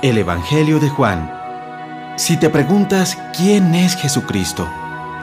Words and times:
El 0.00 0.16
Evangelio 0.16 0.78
de 0.78 0.88
Juan. 0.88 1.28
Si 2.16 2.36
te 2.36 2.50
preguntas 2.50 3.18
quién 3.36 3.74
es 3.74 3.96
Jesucristo, 3.96 4.68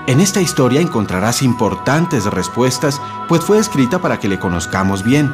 en 0.06 0.20
esta 0.20 0.42
historia 0.42 0.82
encontrarás 0.82 1.44
importantes 1.44 2.26
respuestas, 2.26 3.02
pues 3.30 3.42
fue 3.42 3.58
escrita 3.58 4.00
para 4.00 4.20
que 4.20 4.28
le 4.28 4.38
conozcamos 4.38 5.02
bien. 5.02 5.34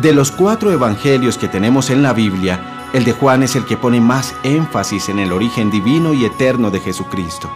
De 0.00 0.14
los 0.14 0.30
cuatro 0.30 0.72
evangelios 0.72 1.36
que 1.36 1.46
tenemos 1.46 1.90
en 1.90 2.02
la 2.02 2.14
Biblia, 2.14 2.88
el 2.94 3.04
de 3.04 3.12
Juan 3.12 3.42
es 3.42 3.54
el 3.54 3.66
que 3.66 3.76
pone 3.76 4.00
más 4.00 4.34
énfasis 4.44 5.10
en 5.10 5.18
el 5.18 5.30
origen 5.30 5.70
divino 5.70 6.14
y 6.14 6.24
eterno 6.24 6.70
de 6.70 6.80
Jesucristo. 6.80 7.54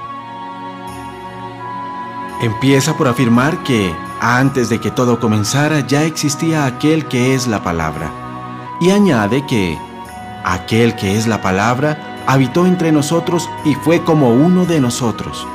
Empieza 2.43 2.99
por 2.99 3.09
afirmar 3.09 3.63
que 3.63 3.95
antes 4.21 4.69
de 4.69 4.79
que 4.79 4.91
todo 4.91 5.21
comenzara 5.21 5.81
ya 5.81 6.05
existía 6.05 6.67
aquel 6.67 7.07
que 7.07 7.35
es 7.35 7.47
la 7.47 7.63
palabra. 7.63 8.13
Y 8.79 8.91
añade 8.91 9.47
que 9.47 9.79
aquel 10.47 10.95
que 10.95 11.17
es 11.17 11.27
la 11.27 11.43
palabra 11.43 12.25
habitó 12.27 12.67
entre 12.67 12.93
nosotros 12.93 13.49
y 13.65 13.75
fue 13.75 14.03
como 14.03 14.31
uno 14.31 14.65
de 14.65 14.81
nosotros. 14.81 15.47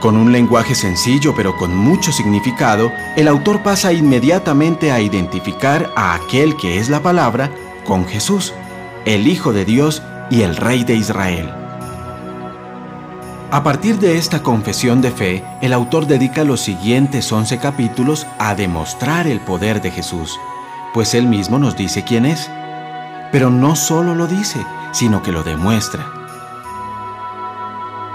Con 0.00 0.16
un 0.16 0.30
lenguaje 0.30 0.74
sencillo 0.74 1.34
pero 1.34 1.56
con 1.56 1.74
mucho 1.74 2.12
significado, 2.12 2.92
el 3.16 3.28
autor 3.28 3.62
pasa 3.62 3.92
inmediatamente 3.92 4.92
a 4.92 5.00
identificar 5.00 5.90
a 5.96 6.14
aquel 6.14 6.56
que 6.56 6.78
es 6.78 6.88
la 6.88 7.00
palabra 7.00 7.50
con 7.84 8.06
Jesús, 8.06 8.52
el 9.04 9.26
Hijo 9.26 9.52
de 9.52 9.64
Dios 9.64 10.02
y 10.30 10.42
el 10.42 10.56
Rey 10.56 10.84
de 10.84 10.96
Israel. 10.96 11.50
A 13.50 13.62
partir 13.62 13.98
de 13.98 14.18
esta 14.18 14.42
confesión 14.42 15.00
de 15.00 15.12
fe, 15.12 15.44
el 15.62 15.72
autor 15.72 16.06
dedica 16.06 16.44
los 16.44 16.60
siguientes 16.60 17.30
11 17.32 17.58
capítulos 17.58 18.26
a 18.38 18.54
demostrar 18.54 19.26
el 19.26 19.40
poder 19.40 19.80
de 19.80 19.92
Jesús, 19.92 20.38
pues 20.92 21.14
él 21.14 21.26
mismo 21.26 21.58
nos 21.58 21.76
dice 21.76 22.02
quién 22.02 22.26
es. 22.26 22.50
Pero 23.32 23.50
no 23.50 23.76
solo 23.76 24.14
lo 24.14 24.26
dice, 24.26 24.64
sino 24.92 25.22
que 25.22 25.32
lo 25.32 25.42
demuestra. 25.42 26.16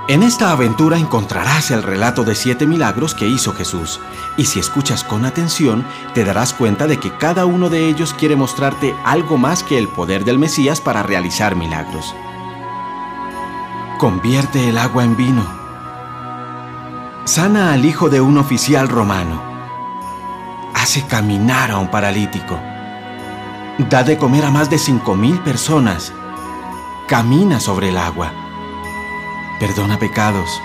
En 0.08 0.24
esta 0.24 0.52
aventura 0.52 0.98
encontrarás 0.98 1.72
el 1.72 1.84
relato 1.84 2.24
de 2.24 2.36
siete 2.36 2.66
milagros 2.66 3.16
que 3.16 3.28
hizo 3.28 3.54
Jesús, 3.54 4.00
y 4.36 4.46
si 4.46 4.60
escuchas 4.60 5.04
con 5.04 5.26
atención, 5.26 5.86
te 6.14 6.26
darás 6.26 6.54
cuenta 6.54 6.86
de 6.86 6.98
que 6.98 7.16
cada 7.16 7.46
uno 7.46 7.70
de 7.70 7.88
ellos 7.88 8.14
quiere 8.14 8.36
mostrarte 8.36 8.94
algo 9.06 9.38
más 9.38 9.64
que 9.64 9.78
el 9.78 9.88
poder 9.88 10.26
del 10.26 10.38
Mesías 10.38 10.82
para 10.82 11.02
realizar 11.02 11.56
milagros. 11.56 12.14
Convierte 14.00 14.68
el 14.68 14.80
agua 14.80 15.04
en 15.04 15.16
vino. 15.16 15.46
Sana 17.24 17.72
al 17.72 17.86
hijo 17.86 18.10
de 18.10 18.20
un 18.20 18.38
oficial 18.38 18.90
romano. 18.90 19.42
Hace 20.74 21.06
caminar 21.06 21.72
a 21.72 21.78
un 21.78 21.90
paralítico. 21.90 22.60
Da 23.78 24.04
de 24.04 24.18
comer 24.18 24.46
a 24.46 24.52
más 24.52 24.70
de 24.70 24.78
cinco 24.78 25.16
mil 25.16 25.40
personas. 25.40 26.14
Camina 27.08 27.60
sobre 27.60 27.90
el 27.90 27.98
agua 27.98 28.32
perdona 29.62 30.00
pecados, 30.00 30.60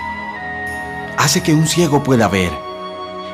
hace 1.19 1.43
que 1.43 1.53
un 1.53 1.67
ciego 1.67 2.01
pueda 2.01 2.27
ver 2.27 2.51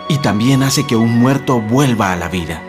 y 0.10 0.18
también 0.18 0.62
hace 0.62 0.86
que 0.86 0.98
un 0.98 1.18
muerto 1.18 1.62
vuelva 1.62 2.12
a 2.12 2.18
la 2.18 2.28
vida. 2.28 2.62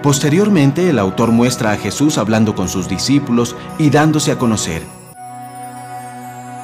Posteriormente, 0.00 0.88
el 0.88 1.00
autor 1.00 1.32
muestra 1.32 1.72
a 1.72 1.76
Jesús 1.76 2.18
hablando 2.18 2.54
con 2.54 2.68
sus 2.68 2.86
discípulos 2.86 3.56
y 3.78 3.90
dándose 3.90 4.30
a 4.30 4.38
conocer. 4.38 4.84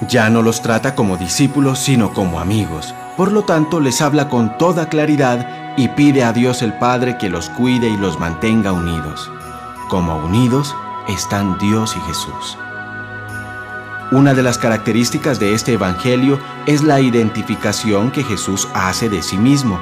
Ya 0.09 0.31
no 0.31 0.41
los 0.41 0.63
trata 0.63 0.95
como 0.95 1.17
discípulos, 1.17 1.81
sino 1.81 2.13
como 2.13 2.39
amigos. 2.39 2.95
Por 3.17 3.33
lo 3.33 3.43
tanto, 3.43 3.81
les 3.81 4.01
habla 4.03 4.29
con 4.29 4.57
toda 4.57 4.89
claridad 4.89 5.56
y 5.77 5.89
pide 5.89 6.25
a 6.25 6.33
Dios 6.33 6.63
el 6.63 6.73
Padre 6.79 7.19
que 7.19 7.29
los 7.29 7.51
cuide 7.51 7.89
y 7.89 7.97
los 7.97 8.19
mantenga 8.19 8.73
unidos. 8.73 9.31
Como 9.89 10.17
unidos 10.17 10.75
están 11.09 11.59
Dios 11.59 11.97
y 11.97 12.01
Jesús. 12.01 12.59
Una 14.13 14.35
de 14.35 14.43
las 14.43 14.57
características 14.57 15.41
de 15.41 15.53
este 15.53 15.73
Evangelio 15.73 16.39
es 16.67 16.83
la 16.83 17.01
identificación 17.01 18.13
que 18.13 18.23
Jesús 18.23 18.69
hace 18.73 19.09
de 19.09 19.23
sí 19.23 19.37
mismo. 19.37 19.81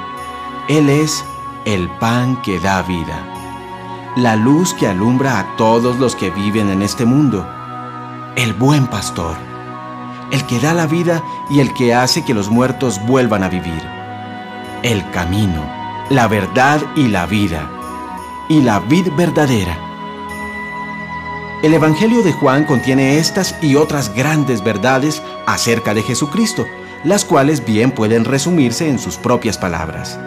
Él 0.68 0.88
es 0.88 1.24
el 1.66 1.88
pan 1.98 2.40
que 2.42 2.58
da 2.58 2.82
vida, 2.82 3.22
la 4.16 4.34
luz 4.36 4.72
que 4.74 4.88
alumbra 4.88 5.38
a 5.38 5.56
todos 5.56 5.98
los 5.98 6.16
que 6.16 6.30
viven 6.30 6.70
en 6.70 6.82
este 6.82 7.04
mundo, 7.04 7.46
el 8.36 8.54
buen 8.54 8.86
pastor, 8.86 9.36
el 10.30 10.44
que 10.46 10.58
da 10.58 10.72
la 10.72 10.86
vida 10.86 11.22
y 11.50 11.60
el 11.60 11.72
que 11.74 11.94
hace 11.94 12.24
que 12.24 12.34
los 12.34 12.48
muertos 12.48 13.00
vuelvan 13.06 13.42
a 13.42 13.48
vivir, 13.48 13.82
el 14.82 15.08
camino, 15.10 15.83
la 16.10 16.28
verdad 16.28 16.80
y 16.96 17.08
la 17.08 17.26
vida, 17.26 17.70
y 18.48 18.62
la 18.62 18.80
vid 18.80 19.08
verdadera 19.16 19.84
el 21.64 21.72
Evangelio 21.72 22.22
de 22.22 22.34
Juan 22.34 22.64
contiene 22.64 23.16
estas 23.16 23.54
y 23.62 23.76
otras 23.76 24.14
grandes 24.14 24.62
verdades 24.62 25.22
acerca 25.46 25.94
de 25.94 26.02
Jesucristo, 26.02 26.66
las 27.04 27.24
cuales 27.24 27.64
bien 27.64 27.90
pueden 27.90 28.26
resumirse 28.26 28.86
en 28.86 28.98
sus 28.98 29.16
propias 29.16 29.56
palabras. 29.56 30.20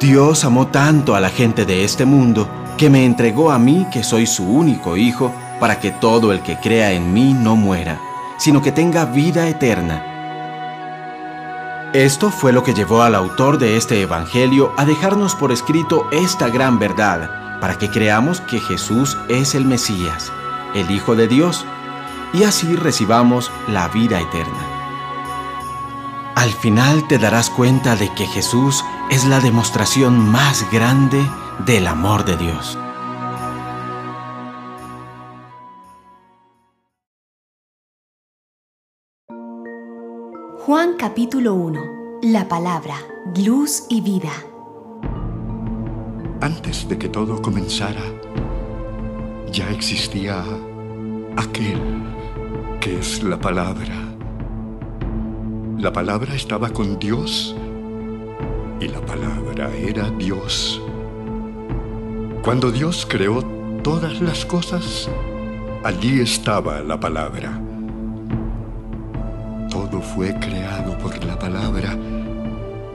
Dios 0.00 0.44
amó 0.44 0.66
tanto 0.66 1.14
a 1.14 1.20
la 1.20 1.28
gente 1.28 1.64
de 1.64 1.84
este 1.84 2.04
mundo 2.04 2.48
que 2.76 2.90
me 2.90 3.04
entregó 3.04 3.52
a 3.52 3.60
mí, 3.60 3.86
que 3.92 4.02
soy 4.02 4.26
su 4.26 4.44
único 4.44 4.96
hijo, 4.96 5.32
para 5.60 5.78
que 5.78 5.92
todo 5.92 6.32
el 6.32 6.40
que 6.40 6.56
crea 6.56 6.90
en 6.90 7.12
mí 7.12 7.32
no 7.32 7.54
muera, 7.54 8.00
sino 8.38 8.60
que 8.60 8.72
tenga 8.72 9.04
vida 9.04 9.46
eterna. 9.46 10.13
Esto 11.94 12.32
fue 12.32 12.52
lo 12.52 12.64
que 12.64 12.74
llevó 12.74 13.02
al 13.02 13.14
autor 13.14 13.56
de 13.56 13.76
este 13.76 14.02
Evangelio 14.02 14.72
a 14.76 14.84
dejarnos 14.84 15.36
por 15.36 15.52
escrito 15.52 16.08
esta 16.10 16.48
gran 16.48 16.80
verdad, 16.80 17.60
para 17.60 17.78
que 17.78 17.88
creamos 17.88 18.40
que 18.40 18.58
Jesús 18.58 19.16
es 19.28 19.54
el 19.54 19.64
Mesías, 19.64 20.32
el 20.74 20.90
Hijo 20.90 21.14
de 21.14 21.28
Dios, 21.28 21.64
y 22.32 22.42
así 22.42 22.74
recibamos 22.74 23.52
la 23.68 23.86
vida 23.86 24.20
eterna. 24.20 24.58
Al 26.34 26.50
final 26.50 27.06
te 27.06 27.18
darás 27.18 27.48
cuenta 27.48 27.94
de 27.94 28.12
que 28.14 28.26
Jesús 28.26 28.84
es 29.12 29.24
la 29.24 29.38
demostración 29.38 30.18
más 30.18 30.68
grande 30.72 31.24
del 31.64 31.86
amor 31.86 32.24
de 32.24 32.36
Dios. 32.36 32.76
Juan 40.74 40.94
capítulo 40.98 41.54
1 41.54 42.18
La 42.22 42.48
palabra, 42.48 42.96
luz 43.36 43.84
y 43.88 44.00
vida 44.00 44.32
antes 46.40 46.88
de 46.88 46.98
que 46.98 47.08
todo 47.08 47.40
comenzara, 47.40 48.02
ya 49.52 49.70
existía 49.70 50.42
aquel 51.36 51.80
que 52.80 52.98
es 52.98 53.22
la 53.22 53.38
palabra. 53.38 53.94
La 55.78 55.92
palabra 55.92 56.34
estaba 56.34 56.70
con 56.70 56.98
Dios 56.98 57.54
y 58.80 58.88
la 58.88 59.00
palabra 59.00 59.72
era 59.76 60.10
Dios. 60.10 60.82
Cuando 62.42 62.72
Dios 62.72 63.06
creó 63.08 63.44
todas 63.84 64.20
las 64.20 64.44
cosas, 64.44 65.08
allí 65.84 66.18
estaba 66.20 66.80
la 66.80 66.98
palabra. 66.98 67.60
Fue 70.12 70.34
creado 70.38 70.96
por 70.98 71.24
la 71.24 71.38
palabra 71.38 71.96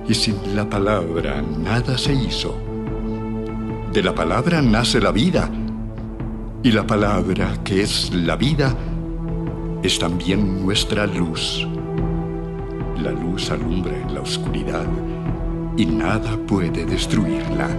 y 0.08 0.14
sin 0.14 0.56
la 0.56 0.70
palabra 0.70 1.42
nada 1.42 1.98
se 1.98 2.14
hizo. 2.14 2.58
De 3.94 4.02
la 4.02 4.14
palabra 4.14 4.62
nace 4.62 5.02
la 5.02 5.12
vida. 5.12 5.50
Y 6.62 6.72
la 6.72 6.86
palabra, 6.86 7.54
que 7.64 7.82
es 7.82 8.14
la 8.14 8.36
vida, 8.36 8.76
es 9.82 9.98
también 9.98 10.64
nuestra 10.64 11.08
luz. 11.08 11.66
La 13.02 13.12
luz 13.12 13.50
alumbra 13.50 13.96
en 13.98 14.14
la 14.14 14.22
oscuridad 14.22 14.86
y 15.78 15.86
nada 15.86 16.38
puede 16.48 16.86
destruirla. 16.86 17.70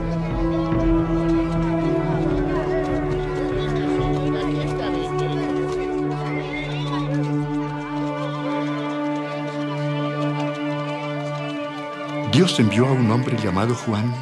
Dios 12.33 12.61
envió 12.61 12.87
a 12.87 12.93
un 12.93 13.11
hombre 13.11 13.37
llamado 13.37 13.75
Juan 13.75 14.15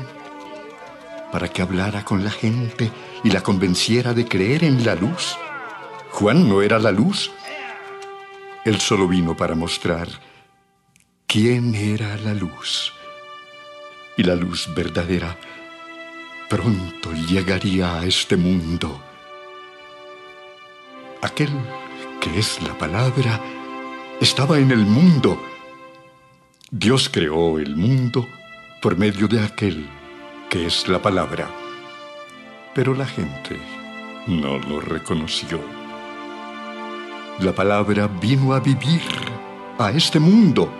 para 1.30 1.48
que 1.48 1.60
hablara 1.60 2.04
con 2.06 2.24
la 2.24 2.30
gente 2.30 2.90
y 3.22 3.30
la 3.30 3.42
convenciera 3.42 4.14
de 4.14 4.24
creer 4.24 4.64
en 4.64 4.86
la 4.86 4.94
luz. 4.94 5.36
Juan 6.12 6.48
no 6.48 6.62
era 6.62 6.78
la 6.78 6.90
luz. 6.90 7.30
Él 8.64 8.80
solo 8.80 9.06
vino 9.08 9.36
para 9.36 9.54
mostrar 9.54 10.08
quién 11.26 11.74
era 11.74 12.16
la 12.16 12.32
luz. 12.32 12.94
Y 14.16 14.22
la 14.22 14.34
luz 14.34 14.72
verdadera 14.74 15.36
pronto 16.48 17.12
llegaría 17.12 17.98
a 17.98 18.06
este 18.06 18.38
mundo. 18.38 19.02
Aquel 21.20 21.50
que 22.22 22.38
es 22.38 22.62
la 22.62 22.76
palabra 22.78 23.38
estaba 24.18 24.58
en 24.58 24.70
el 24.70 24.86
mundo. 24.86 25.38
Dios 26.70 27.08
creó 27.08 27.58
el 27.58 27.76
mundo 27.76 28.28
por 28.82 28.98
medio 28.98 29.26
de 29.26 29.40
aquel 29.40 29.88
que 30.50 30.66
es 30.66 30.86
la 30.86 31.00
palabra. 31.00 31.48
Pero 32.74 32.92
la 32.92 33.06
gente 33.06 33.56
no 34.26 34.58
lo 34.58 34.78
reconoció. 34.78 35.60
La 37.38 37.54
palabra 37.54 38.06
vino 38.06 38.52
a 38.52 38.60
vivir 38.60 39.00
a 39.78 39.90
este 39.92 40.20
mundo, 40.20 40.70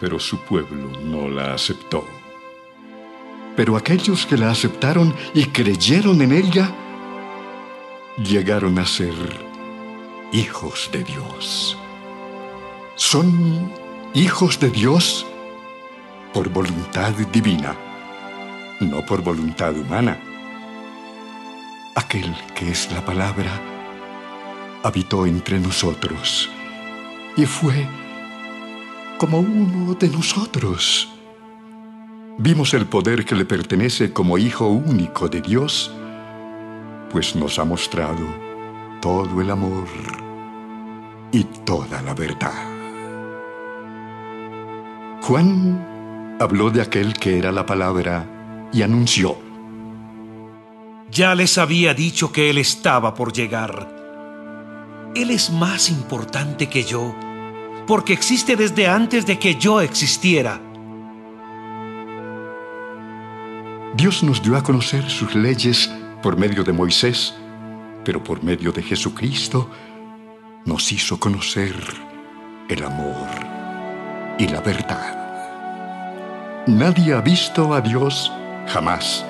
pero 0.00 0.18
su 0.18 0.40
pueblo 0.40 0.90
no 1.04 1.28
la 1.28 1.54
aceptó. 1.54 2.04
Pero 3.54 3.76
aquellos 3.76 4.26
que 4.26 4.36
la 4.36 4.50
aceptaron 4.50 5.14
y 5.34 5.44
creyeron 5.44 6.20
en 6.20 6.32
ella, 6.32 6.74
llegaron 8.18 8.76
a 8.80 8.86
ser 8.86 9.14
hijos 10.32 10.90
de 10.92 11.04
Dios. 11.04 11.78
Son 12.96 13.85
hijos 14.14 14.58
de 14.60 14.70
Dios 14.70 15.26
por 16.32 16.48
voluntad 16.48 17.12
divina, 17.32 17.76
no 18.80 19.04
por 19.04 19.22
voluntad 19.22 19.76
humana. 19.76 20.18
Aquel 21.94 22.34
que 22.54 22.70
es 22.70 22.92
la 22.92 23.04
palabra 23.04 23.50
habitó 24.82 25.26
entre 25.26 25.58
nosotros 25.58 26.50
y 27.36 27.46
fue 27.46 27.86
como 29.18 29.40
uno 29.40 29.94
de 29.94 30.08
nosotros. 30.08 31.08
Vimos 32.38 32.74
el 32.74 32.86
poder 32.86 33.24
que 33.24 33.34
le 33.34 33.46
pertenece 33.46 34.12
como 34.12 34.36
Hijo 34.36 34.68
único 34.68 35.28
de 35.28 35.40
Dios, 35.40 35.90
pues 37.10 37.34
nos 37.34 37.58
ha 37.58 37.64
mostrado 37.64 38.26
todo 39.00 39.40
el 39.40 39.50
amor 39.50 39.88
y 41.32 41.44
toda 41.64 42.02
la 42.02 42.12
verdad. 42.12 42.75
Juan 45.26 46.36
habló 46.38 46.70
de 46.70 46.80
aquel 46.80 47.12
que 47.14 47.36
era 47.36 47.50
la 47.50 47.66
palabra 47.66 48.68
y 48.72 48.82
anunció. 48.82 49.36
Ya 51.10 51.34
les 51.34 51.58
había 51.58 51.94
dicho 51.94 52.30
que 52.30 52.48
Él 52.48 52.58
estaba 52.58 53.12
por 53.12 53.32
llegar. 53.32 55.12
Él 55.16 55.32
es 55.32 55.50
más 55.50 55.90
importante 55.90 56.68
que 56.68 56.84
yo, 56.84 57.12
porque 57.88 58.12
existe 58.12 58.54
desde 58.54 58.86
antes 58.86 59.26
de 59.26 59.36
que 59.36 59.56
yo 59.56 59.80
existiera. 59.80 60.60
Dios 63.96 64.22
nos 64.22 64.40
dio 64.40 64.56
a 64.56 64.62
conocer 64.62 65.10
sus 65.10 65.34
leyes 65.34 65.90
por 66.22 66.36
medio 66.36 66.62
de 66.62 66.72
Moisés, 66.72 67.34
pero 68.04 68.22
por 68.22 68.44
medio 68.44 68.70
de 68.70 68.80
Jesucristo 68.80 69.68
nos 70.64 70.92
hizo 70.92 71.18
conocer 71.18 71.74
el 72.68 72.84
amor 72.84 73.55
y 74.38 74.48
la 74.48 74.60
verdad. 74.60 76.64
Nadie 76.66 77.14
ha 77.14 77.20
visto 77.20 77.74
a 77.74 77.80
Dios 77.80 78.32
jamás, 78.66 79.24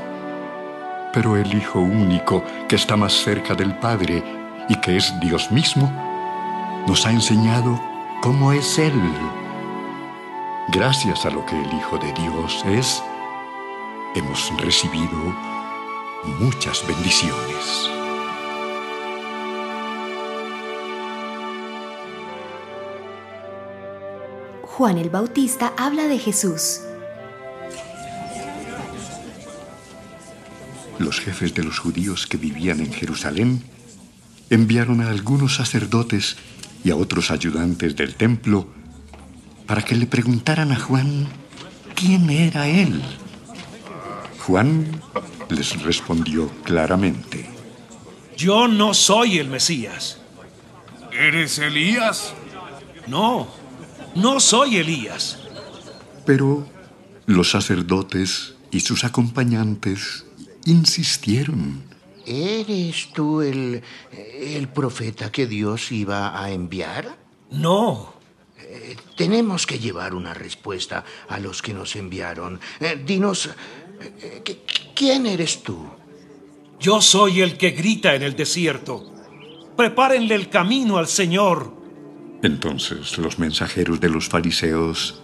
pero 1.12 1.37
el 1.37 1.55
Hijo 1.55 1.81
único 1.81 2.43
que 2.69 2.76
está 2.76 2.97
más 2.97 3.12
cerca 3.12 3.55
del 3.55 3.75
Padre 3.76 4.23
y 4.69 4.76
que 4.76 4.97
es 4.97 5.19
Dios 5.20 5.50
mismo, 5.50 5.93
nos 6.87 7.06
ha 7.06 7.11
enseñado 7.11 7.81
cómo 8.23 8.53
es 8.53 8.79
Él. 8.79 9.00
Gracias 10.69 11.25
a 11.26 11.31
lo 11.31 11.44
que 11.47 11.61
el 11.61 11.73
Hijo 11.75 11.99
de 11.99 12.12
Dios 12.12 12.64
es, 12.67 13.02
hemos 14.14 14.52
recibido 14.59 15.35
muchas 16.41 16.87
bendiciones. 16.87 17.91
Juan 24.76 24.99
el 24.99 25.08
Bautista 25.08 25.73
habla 25.78 26.06
de 26.06 26.19
Jesús. 26.19 26.82
Los 30.99 31.19
jefes 31.19 31.55
de 31.55 31.64
los 31.64 31.78
judíos 31.78 32.26
que 32.26 32.37
vivían 32.37 32.81
en 32.81 32.93
Jerusalén 32.93 33.62
enviaron 34.50 35.00
a 35.00 35.08
algunos 35.08 35.55
sacerdotes 35.55 36.37
y 36.84 36.90
a 36.90 36.96
otros 36.96 37.31
ayudantes 37.31 37.96
del 37.96 38.17
templo 38.17 38.69
para 39.67 39.81
que 39.81 39.94
le 39.94 40.05
preguntaran 40.05 40.70
a 40.73 40.78
Juan 40.78 41.26
quién 41.94 42.28
era 42.28 42.69
él. 42.69 43.02
Juan 44.40 45.00
les 45.49 45.82
respondió 45.84 46.50
claramente. 46.64 47.49
Yo 48.37 48.69
no 48.69 48.93
soy 48.93 49.38
el 49.38 49.49
Mesías. 49.49 50.19
¿Eres 51.19 51.58
Elías? 51.61 52.34
No, 53.06 53.49
no 54.17 54.41
soy 54.41 54.79
Elías. 54.79 55.39
Pero 56.25 56.67
los 57.27 57.51
sacerdotes 57.51 58.55
y 58.71 58.81
sus 58.81 59.05
acompañantes 59.05 60.25
insistieron. 60.65 61.85
¿Eres 62.27 63.13
tú 63.15 63.41
el, 63.41 63.83
el 64.11 64.69
profeta 64.69 65.31
que 65.31 65.47
Dios 65.47 65.93
iba 65.93 66.43
a 66.43 66.51
enviar? 66.51 67.17
No. 67.51 68.15
Eh, 68.59 68.97
tenemos 69.17 69.67
que 69.67 69.79
llevar 69.79 70.15
una 70.15 70.35
respuesta 70.35 71.05
a 71.29 71.39
los 71.39 71.62
que 71.62 71.73
nos 71.73 71.95
enviaron. 71.95 72.59
Eh, 72.81 73.01
dinos, 73.07 73.51
eh, 74.01 74.43
¿quién 74.95 75.27
eres 75.27 75.62
tú? 75.62 75.87
Yo 76.81 77.01
soy 77.01 77.43
el 77.43 77.57
que 77.57 77.71
grita 77.71 78.15
en 78.15 78.23
el 78.23 78.35
desierto. 78.35 79.12
Prepárenle 79.77 80.35
el 80.35 80.49
camino 80.49 80.99
al 80.99 81.07
Señor. 81.07 81.73
Entonces 82.43 83.17
los 83.19 83.38
mensajeros 83.38 84.00
de 84.00 84.11
los 84.11 84.29
fariseos 84.29 85.23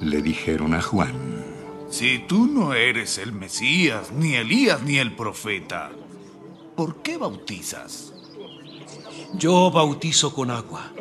le 0.00 0.22
dijeron 0.22 0.74
a 0.74 0.82
Juan, 0.82 1.44
Si 1.90 2.20
tú 2.20 2.46
no 2.46 2.74
eres 2.74 3.18
el 3.18 3.32
Mesías, 3.32 4.12
ni 4.12 4.34
Elías, 4.34 4.82
ni 4.82 4.98
el 4.98 5.14
profeta, 5.14 5.90
¿por 6.76 7.02
qué 7.02 7.16
bautizas? 7.16 8.12
Yo 9.34 9.70
bautizo 9.70 10.32
con 10.32 10.50
agua, 10.50 10.92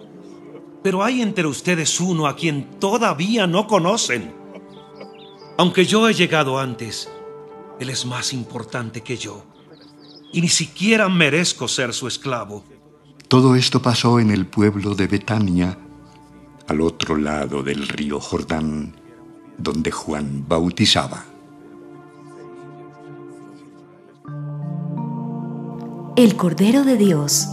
pero 0.82 1.04
hay 1.04 1.22
entre 1.22 1.48
ustedes 1.48 2.00
uno 2.00 2.28
a 2.28 2.36
quien 2.36 2.80
todavía 2.80 3.48
no 3.48 3.68
conocen. 3.68 4.34
Aunque 5.58 5.86
yo 5.86 6.10
he 6.10 6.14
llegado 6.14 6.60
antes, 6.60 7.10
Él 7.80 7.90
es 7.90 8.06
más 8.06 8.34
importante 8.34 9.02
que 9.02 9.18
yo, 9.18 9.44
y 10.34 10.42
ni 10.42 10.50
siquiera 10.50 11.08
merezco 11.08 11.68
ser 11.68 11.94
su 11.94 12.08
esclavo. 12.08 12.64
Todo 13.28 13.56
esto 13.56 13.82
pasó 13.82 14.20
en 14.20 14.30
el 14.30 14.46
pueblo 14.46 14.94
de 14.94 15.08
Betania, 15.08 15.78
al 16.68 16.82
otro 16.82 17.18
lado 17.18 17.64
del 17.64 17.88
río 17.88 18.20
Jordán, 18.20 18.96
donde 19.58 19.92
Juan 19.92 20.46
bautizaba. 20.48 21.26
El 26.16 26.36
Cordero 26.36 26.84
de 26.84 26.98
Dios. 26.98 27.48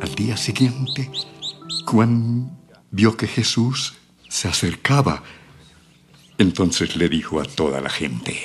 Al 0.00 0.14
día 0.14 0.36
siguiente, 0.36 1.10
Juan 1.86 2.56
vio 2.90 3.16
que 3.16 3.26
Jesús 3.26 3.94
se 4.28 4.46
acercaba. 4.46 5.22
Entonces 6.38 6.96
le 6.96 7.08
dijo 7.08 7.40
a 7.40 7.44
toda 7.44 7.80
la 7.80 7.88
gente, 7.90 8.36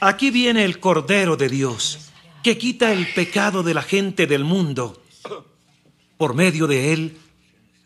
Aquí 0.00 0.30
viene 0.30 0.64
el 0.64 0.80
Cordero 0.80 1.36
de 1.36 1.48
Dios, 1.48 2.10
que 2.42 2.56
quita 2.56 2.92
el 2.92 3.12
pecado 3.12 3.62
de 3.62 3.74
la 3.74 3.82
gente 3.82 4.26
del 4.26 4.44
mundo. 4.44 5.02
Por 6.18 6.34
medio 6.34 6.66
de 6.66 6.92
él, 6.92 7.16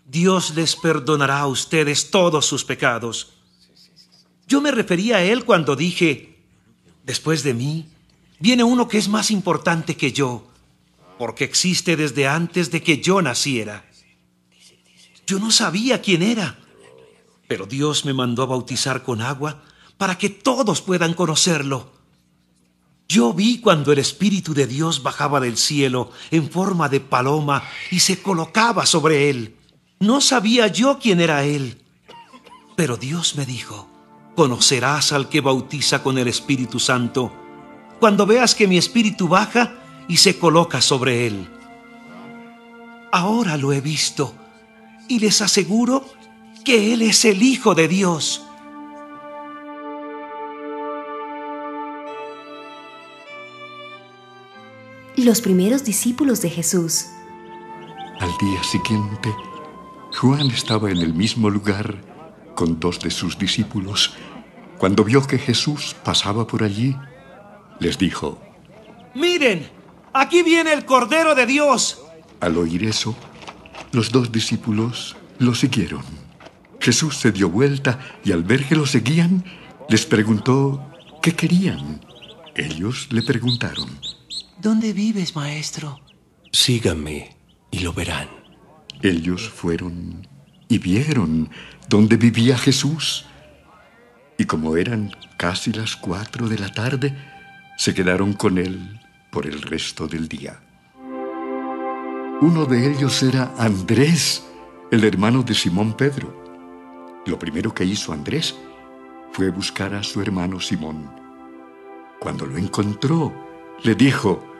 Dios 0.06 0.54
les 0.56 0.74
perdonará 0.74 1.40
a 1.40 1.46
ustedes 1.46 2.10
todos 2.10 2.46
sus 2.46 2.64
pecados. 2.64 3.34
Yo 4.48 4.60
me 4.60 4.70
refería 4.70 5.18
a 5.18 5.22
él 5.22 5.44
cuando 5.44 5.76
dije, 5.76 6.38
después 7.04 7.42
de 7.42 7.54
mí, 7.54 7.86
viene 8.40 8.64
uno 8.64 8.88
que 8.88 8.98
es 8.98 9.08
más 9.08 9.30
importante 9.30 9.96
que 9.96 10.12
yo, 10.12 10.48
porque 11.18 11.44
existe 11.44 11.96
desde 11.96 12.26
antes 12.26 12.70
de 12.70 12.82
que 12.82 13.00
yo 13.00 13.22
naciera. 13.22 13.84
Yo 15.26 15.38
no 15.38 15.50
sabía 15.50 16.02
quién 16.02 16.22
era, 16.22 16.58
pero 17.46 17.66
Dios 17.66 18.04
me 18.04 18.12
mandó 18.12 18.42
a 18.42 18.46
bautizar 18.46 19.02
con 19.02 19.20
agua 19.20 19.62
para 19.98 20.18
que 20.18 20.30
todos 20.30 20.80
puedan 20.80 21.14
conocerlo. 21.14 21.92
Yo 23.12 23.34
vi 23.34 23.58
cuando 23.58 23.92
el 23.92 23.98
Espíritu 23.98 24.54
de 24.54 24.66
Dios 24.66 25.02
bajaba 25.02 25.38
del 25.38 25.58
cielo 25.58 26.12
en 26.30 26.48
forma 26.48 26.88
de 26.88 26.98
paloma 26.98 27.62
y 27.90 27.98
se 27.98 28.22
colocaba 28.22 28.86
sobre 28.86 29.28
él. 29.28 29.54
No 30.00 30.22
sabía 30.22 30.68
yo 30.68 30.98
quién 30.98 31.20
era 31.20 31.44
él, 31.44 31.82
pero 32.74 32.96
Dios 32.96 33.36
me 33.36 33.44
dijo, 33.44 33.86
conocerás 34.34 35.12
al 35.12 35.28
que 35.28 35.42
bautiza 35.42 36.02
con 36.02 36.16
el 36.16 36.26
Espíritu 36.26 36.80
Santo 36.80 37.30
cuando 38.00 38.24
veas 38.24 38.54
que 38.54 38.66
mi 38.66 38.78
Espíritu 38.78 39.28
baja 39.28 39.74
y 40.08 40.16
se 40.16 40.38
coloca 40.38 40.80
sobre 40.80 41.26
él. 41.26 41.50
Ahora 43.12 43.58
lo 43.58 43.74
he 43.74 43.82
visto 43.82 44.34
y 45.06 45.18
les 45.18 45.42
aseguro 45.42 46.06
que 46.64 46.94
Él 46.94 47.02
es 47.02 47.26
el 47.26 47.42
Hijo 47.42 47.74
de 47.74 47.88
Dios. 47.88 48.46
Los 55.16 55.42
primeros 55.42 55.84
discípulos 55.84 56.40
de 56.40 56.48
Jesús. 56.48 57.04
Al 58.18 58.30
día 58.40 58.62
siguiente, 58.62 59.28
Juan 60.18 60.50
estaba 60.50 60.90
en 60.90 60.98
el 60.98 61.12
mismo 61.12 61.50
lugar 61.50 62.00
con 62.54 62.80
dos 62.80 62.98
de 62.98 63.10
sus 63.10 63.36
discípulos. 63.36 64.14
Cuando 64.78 65.04
vio 65.04 65.26
que 65.26 65.38
Jesús 65.38 65.94
pasaba 66.02 66.46
por 66.46 66.62
allí, 66.62 66.96
les 67.78 67.98
dijo, 67.98 68.40
Miren, 69.14 69.68
aquí 70.14 70.42
viene 70.42 70.72
el 70.72 70.86
Cordero 70.86 71.34
de 71.34 71.44
Dios. 71.44 72.00
Al 72.40 72.56
oír 72.56 72.84
eso, 72.84 73.14
los 73.92 74.12
dos 74.12 74.32
discípulos 74.32 75.14
lo 75.38 75.54
siguieron. 75.54 76.02
Jesús 76.80 77.18
se 77.18 77.32
dio 77.32 77.50
vuelta 77.50 77.98
y 78.24 78.32
al 78.32 78.44
ver 78.44 78.66
que 78.66 78.76
lo 78.76 78.86
seguían, 78.86 79.44
les 79.90 80.06
preguntó 80.06 80.82
qué 81.20 81.34
querían. 81.34 82.00
Ellos 82.54 83.08
le 83.10 83.22
preguntaron, 83.22 83.90
¿Dónde 84.62 84.92
vives, 84.92 85.34
maestro? 85.34 85.98
Síganme 86.52 87.36
y 87.72 87.80
lo 87.80 87.92
verán. 87.92 88.28
Ellos 89.02 89.50
fueron 89.50 90.24
y 90.68 90.78
vieron 90.78 91.50
dónde 91.88 92.16
vivía 92.16 92.56
Jesús. 92.56 93.26
Y 94.38 94.44
como 94.44 94.76
eran 94.76 95.10
casi 95.36 95.72
las 95.72 95.96
cuatro 95.96 96.48
de 96.48 96.60
la 96.60 96.68
tarde, 96.68 97.12
se 97.76 97.92
quedaron 97.92 98.34
con 98.34 98.56
él 98.56 99.00
por 99.32 99.46
el 99.46 99.62
resto 99.62 100.06
del 100.06 100.28
día. 100.28 100.60
Uno 102.40 102.64
de 102.64 102.92
ellos 102.92 103.20
era 103.24 103.52
Andrés, 103.58 104.46
el 104.92 105.02
hermano 105.02 105.42
de 105.42 105.54
Simón 105.54 105.96
Pedro. 105.96 107.20
Lo 107.26 107.36
primero 107.36 107.74
que 107.74 107.84
hizo 107.84 108.12
Andrés 108.12 108.54
fue 109.32 109.50
buscar 109.50 109.92
a 109.92 110.04
su 110.04 110.22
hermano 110.22 110.60
Simón. 110.60 111.10
Cuando 112.20 112.46
lo 112.46 112.56
encontró, 112.58 113.34
le 113.82 113.96
dijo, 113.96 114.51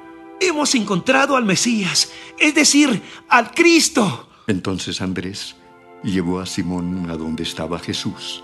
Hemos 0.42 0.74
encontrado 0.74 1.36
al 1.36 1.44
Mesías, 1.44 2.10
es 2.36 2.54
decir, 2.54 3.00
al 3.28 3.52
Cristo. 3.52 4.28
Entonces 4.48 5.00
Andrés 5.00 5.54
llevó 6.02 6.40
a 6.40 6.46
Simón 6.46 7.08
a 7.10 7.16
donde 7.16 7.44
estaba 7.44 7.78
Jesús. 7.78 8.42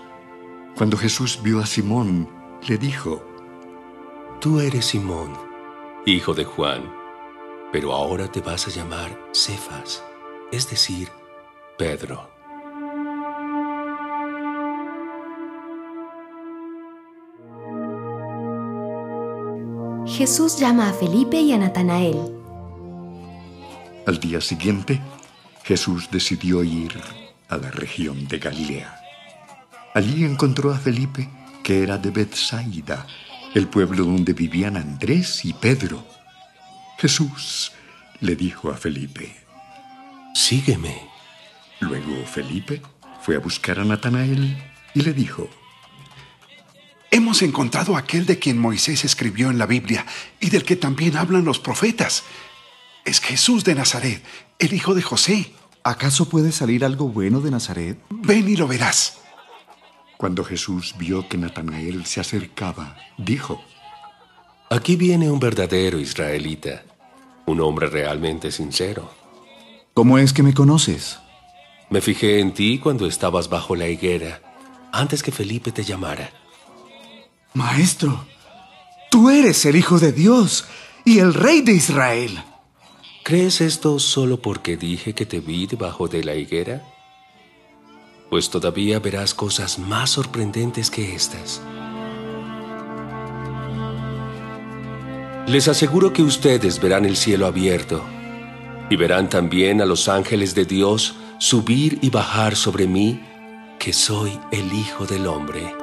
Cuando 0.77 0.97
Jesús 0.97 1.39
vio 1.43 1.59
a 1.59 1.65
Simón, 1.65 2.29
le 2.67 2.77
dijo, 2.77 3.25
Tú 4.39 4.61
eres 4.61 4.85
Simón, 4.85 5.33
hijo 6.05 6.33
de 6.33 6.45
Juan, 6.45 6.89
pero 7.73 7.91
ahora 7.91 8.31
te 8.31 8.39
vas 8.39 8.67
a 8.67 8.71
llamar 8.71 9.19
Cefas, 9.33 10.01
es 10.53 10.69
decir, 10.69 11.09
Pedro. 11.77 12.38
Jesús 20.19 20.57
llama 20.57 20.89
a 20.89 20.93
Felipe 20.93 21.39
y 21.39 21.53
a 21.53 21.57
Natanael. 21.57 22.17
Al 24.05 24.19
día 24.19 24.41
siguiente, 24.41 24.99
Jesús 25.63 26.09
decidió 26.11 26.61
ir 26.61 26.91
a 27.47 27.55
la 27.55 27.71
región 27.71 28.27
de 28.27 28.37
Galilea. 28.37 28.99
Allí 29.95 30.25
encontró 30.25 30.73
a 30.73 30.77
Felipe, 30.77 31.29
que 31.63 31.83
era 31.83 31.97
de 31.97 32.11
Bethsaida, 32.11 33.07
el 33.55 33.69
pueblo 33.69 34.03
donde 34.03 34.33
vivían 34.33 34.75
Andrés 34.75 35.45
y 35.45 35.53
Pedro. 35.53 36.03
Jesús 36.97 37.71
le 38.19 38.35
dijo 38.35 38.71
a 38.71 38.75
Felipe, 38.75 39.33
Sígueme. 40.35 41.01
Luego 41.79 42.25
Felipe 42.25 42.81
fue 43.21 43.37
a 43.37 43.39
buscar 43.39 43.79
a 43.79 43.85
Natanael 43.85 44.57
y 44.93 45.01
le 45.01 45.13
dijo, 45.13 45.49
Hemos 47.11 47.41
encontrado 47.41 47.95
a 47.95 47.99
aquel 47.99 48.25
de 48.25 48.37
quien 48.37 48.59
Moisés 48.59 49.03
escribió 49.03 49.49
en 49.49 49.57
la 49.57 49.65
Biblia 49.65 50.05
y 50.39 50.51
del 50.51 50.63
que 50.63 50.75
también 50.75 51.17
hablan 51.17 51.43
los 51.43 51.59
profetas. 51.59 52.23
Es 53.03 53.19
Jesús 53.19 53.63
de 53.63 53.73
Nazaret, 53.73 54.23
el 54.59 54.73
hijo 54.73 54.93
de 54.93 55.01
José. 55.01 55.51
¿Acaso 55.83 56.29
puede 56.29 56.51
salir 56.51 56.85
algo 56.85 57.07
bueno 57.07 57.41
de 57.41 57.49
Nazaret? 57.49 57.97
Ven 58.09 58.47
y 58.47 58.55
lo 58.55 58.67
verás. 58.67 59.19
Cuando 60.17 60.43
Jesús 60.43 60.95
vio 60.99 61.27
que 61.27 61.37
Natanael 61.37 62.05
se 62.05 62.19
acercaba, 62.19 62.95
dijo, 63.17 63.63
Aquí 64.69 64.95
viene 64.95 65.31
un 65.31 65.39
verdadero 65.39 65.99
israelita, 65.99 66.83
un 67.47 67.59
hombre 67.61 67.87
realmente 67.87 68.51
sincero. 68.51 69.09
¿Cómo 69.95 70.19
es 70.19 70.31
que 70.31 70.43
me 70.43 70.53
conoces? 70.53 71.19
Me 71.89 72.01
fijé 72.01 72.39
en 72.39 72.53
ti 72.53 72.77
cuando 72.77 73.07
estabas 73.07 73.49
bajo 73.49 73.75
la 73.75 73.87
higuera, 73.87 74.41
antes 74.91 75.23
que 75.23 75.31
Felipe 75.31 75.71
te 75.71 75.83
llamara. 75.83 76.29
Maestro, 77.53 78.25
tú 79.09 79.29
eres 79.29 79.65
el 79.65 79.75
Hijo 79.75 79.99
de 79.99 80.11
Dios 80.11 80.65
y 81.03 81.19
el 81.19 81.33
Rey 81.33 81.61
de 81.61 81.73
Israel. 81.73 82.43
¿Crees 83.23 83.61
esto 83.61 83.97
solo 83.99 84.39
porque 84.41 84.77
dije 84.77 85.13
que 85.13 85.25
te 85.25 85.39
vi 85.39 85.65
debajo 85.65 86.07
de 86.07 86.23
la 86.23 86.35
higuera? 86.35 86.83
Pues 88.29 88.51
todavía 88.51 88.99
verás 88.99 89.33
cosas 89.33 89.79
más 89.79 90.11
sorprendentes 90.11 90.91
que 90.91 91.15
estas. 91.15 91.61
Les 95.47 95.67
aseguro 95.67 96.13
que 96.13 96.21
ustedes 96.21 96.79
verán 96.79 97.05
el 97.05 97.17
cielo 97.17 97.47
abierto 97.47 98.03
y 98.91 98.95
verán 98.95 99.27
también 99.27 99.81
a 99.81 99.85
los 99.85 100.07
ángeles 100.07 100.53
de 100.53 100.65
Dios 100.65 101.15
subir 101.39 101.97
y 102.03 102.11
bajar 102.11 102.55
sobre 102.55 102.85
mí, 102.85 103.19
que 103.79 103.91
soy 103.93 104.39
el 104.51 104.71
Hijo 104.71 105.07
del 105.07 105.25
Hombre. 105.25 105.78